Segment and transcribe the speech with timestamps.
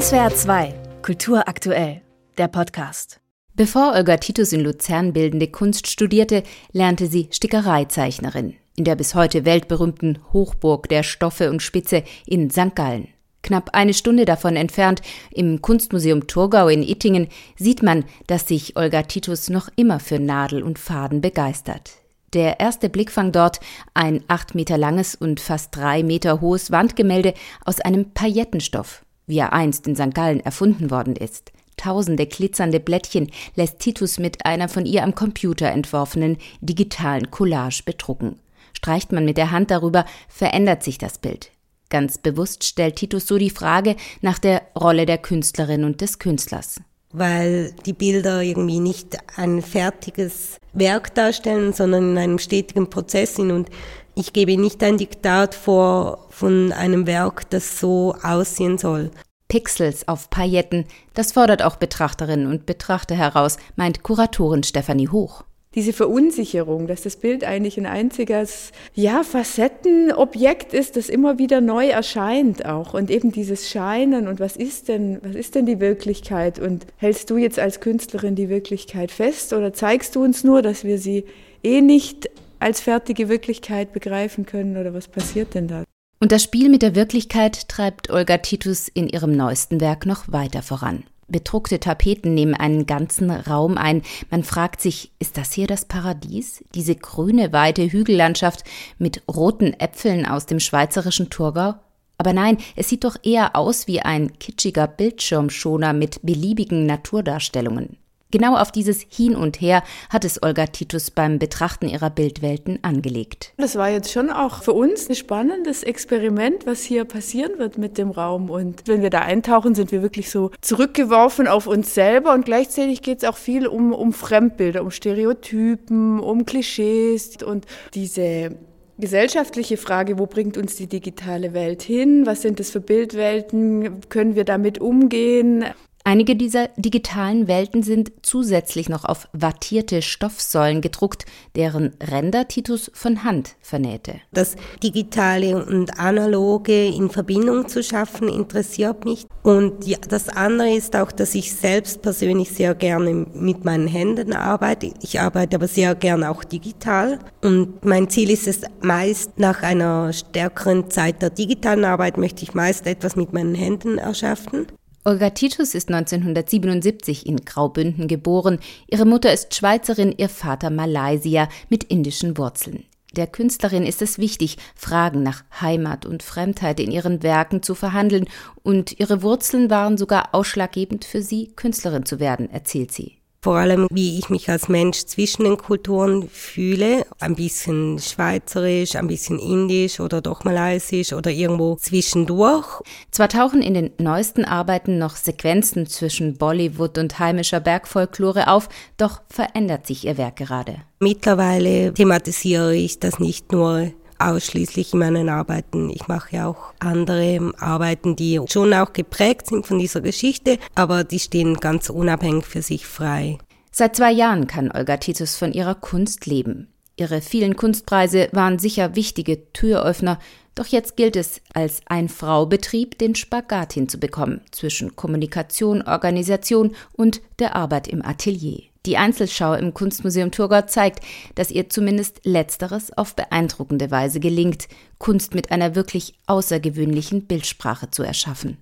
[0.00, 2.00] SWR 2, Kultur aktuell,
[2.36, 3.20] der Podcast.
[3.54, 9.44] Bevor Olga Titus in Luzern bildende Kunst studierte, lernte sie Stickereizeichnerin in der bis heute
[9.44, 12.74] weltberühmten Hochburg der Stoffe und Spitze in St.
[12.74, 13.06] Gallen.
[13.44, 19.02] Knapp eine Stunde davon entfernt, im Kunstmuseum Thurgau in Ittingen, sieht man, dass sich Olga
[19.02, 21.92] Titus noch immer für Nadel und Faden begeistert.
[22.32, 23.60] Der erste Blickfang dort,
[23.94, 27.32] ein acht Meter langes und fast drei Meter hohes Wandgemälde
[27.64, 30.14] aus einem Paillettenstoff, wie er einst in St.
[30.14, 31.52] Gallen erfunden worden ist.
[31.76, 38.38] Tausende glitzernde Blättchen lässt Titus mit einer von ihr am Computer entworfenen digitalen Collage bedrucken.
[38.74, 41.50] Streicht man mit der Hand darüber, verändert sich das Bild.
[41.90, 46.80] Ganz bewusst stellt Titus so die Frage nach der Rolle der Künstlerin und des Künstlers.
[47.12, 53.52] Weil die Bilder irgendwie nicht ein fertiges Werk darstellen, sondern in einem stetigen Prozess sind
[53.52, 53.70] und
[54.14, 59.10] ich gebe nicht ein Diktat vor von einem Werk, das so aussehen soll.
[59.48, 65.92] Pixels auf Pailletten, das fordert auch Betrachterinnen und Betrachter heraus, meint Kuratorin Stefanie Hoch diese
[65.92, 72.64] Verunsicherung, dass das Bild eigentlich ein einziges, ja, Facettenobjekt ist, das immer wieder neu erscheint
[72.64, 72.94] auch.
[72.94, 76.60] Und eben dieses Scheinen und was ist denn, was ist denn die Wirklichkeit?
[76.60, 80.84] Und hältst du jetzt als Künstlerin die Wirklichkeit fest oder zeigst du uns nur, dass
[80.84, 81.24] wir sie
[81.64, 82.30] eh nicht
[82.64, 85.84] als fertige Wirklichkeit begreifen können oder was passiert denn da?
[86.18, 90.62] Und das Spiel mit der Wirklichkeit treibt Olga Titus in ihrem neuesten Werk noch weiter
[90.62, 91.04] voran.
[91.28, 94.00] Bedruckte Tapeten nehmen einen ganzen Raum ein.
[94.30, 96.64] Man fragt sich, ist das hier das Paradies?
[96.74, 98.64] Diese grüne, weite Hügellandschaft
[98.98, 101.74] mit roten Äpfeln aus dem schweizerischen Thurgau?
[102.16, 107.98] Aber nein, es sieht doch eher aus wie ein kitschiger Bildschirmschoner mit beliebigen Naturdarstellungen.
[108.34, 113.52] Genau auf dieses Hin und Her hat es Olga Titus beim Betrachten ihrer Bildwelten angelegt.
[113.58, 117.96] Das war jetzt schon auch für uns ein spannendes Experiment, was hier passieren wird mit
[117.96, 118.50] dem Raum.
[118.50, 122.34] Und wenn wir da eintauchen, sind wir wirklich so zurückgeworfen auf uns selber.
[122.34, 128.56] Und gleichzeitig geht es auch viel um, um Fremdbilder, um Stereotypen, um Klischees und diese
[128.98, 132.26] gesellschaftliche Frage, wo bringt uns die digitale Welt hin?
[132.26, 134.00] Was sind das für Bildwelten?
[134.08, 135.66] Können wir damit umgehen?
[136.06, 141.24] Einige dieser digitalen Welten sind zusätzlich noch auf wattierte Stoffsäulen gedruckt,
[141.56, 144.16] deren Ränder Titus von Hand vernähte.
[144.30, 149.26] Das Digitale und Analoge in Verbindung zu schaffen, interessiert mich.
[149.42, 154.92] Und das andere ist auch, dass ich selbst persönlich sehr gerne mit meinen Händen arbeite.
[155.00, 157.18] Ich arbeite aber sehr gerne auch digital.
[157.42, 162.52] Und mein Ziel ist es meist, nach einer stärkeren Zeit der digitalen Arbeit möchte ich
[162.52, 164.66] meist etwas mit meinen Händen erschaffen.
[165.06, 168.58] Olga Titus ist 1977 in Graubünden geboren.
[168.86, 172.84] Ihre Mutter ist Schweizerin, ihr Vater Malaysier mit indischen Wurzeln.
[173.12, 178.26] Der Künstlerin ist es wichtig, Fragen nach Heimat und Fremdheit in ihren Werken zu verhandeln,
[178.62, 183.86] und ihre Wurzeln waren sogar ausschlaggebend für sie, Künstlerin zu werden, erzählt sie vor allem
[183.90, 187.04] wie ich mich als Mensch zwischen den Kulturen fühle.
[187.20, 192.80] Ein bisschen schweizerisch, ein bisschen indisch oder doch malaysisch oder irgendwo zwischendurch.
[193.10, 199.20] Zwar tauchen in den neuesten Arbeiten noch Sequenzen zwischen Bollywood und heimischer Bergfolklore auf, doch
[199.28, 200.76] verändert sich ihr Werk gerade.
[200.98, 205.90] Mittlerweile thematisiere ich das nicht nur ausschließlich in meinen Arbeiten.
[205.90, 211.04] Ich mache ja auch andere Arbeiten, die schon auch geprägt sind von dieser Geschichte, aber
[211.04, 213.38] die stehen ganz unabhängig für sich frei.
[213.70, 216.68] Seit zwei Jahren kann Olga Titus von ihrer Kunst leben.
[216.96, 220.18] Ihre vielen Kunstpreise waren sicher wichtige Türöffner,
[220.54, 227.88] doch jetzt gilt es, als Ein-Frau-Betrieb den Spagat hinzubekommen zwischen Kommunikation, Organisation und der Arbeit
[227.88, 228.62] im Atelier.
[228.86, 231.00] Die Einzelschau im Kunstmuseum Thurgau zeigt,
[231.36, 234.68] dass ihr zumindest Letzteres auf beeindruckende Weise gelingt,
[234.98, 238.58] Kunst mit einer wirklich außergewöhnlichen Bildsprache zu erschaffen.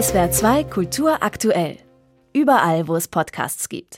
[0.00, 1.78] SWR 2 Kultur aktuell.
[2.32, 3.88] Überall, wo es Podcasts gibt.